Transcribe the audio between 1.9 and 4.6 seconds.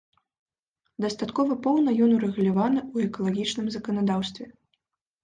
ён урэгуляваны ў экалагічным заканадаўстве.